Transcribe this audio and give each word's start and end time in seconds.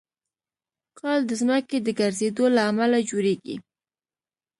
کال 0.99 1.19
د 1.29 1.31
ځمکې 1.41 1.77
د 1.81 1.87
ګرځېدو 1.99 2.45
له 2.55 2.61
امله 2.69 2.97
جوړېږي. 3.09 3.55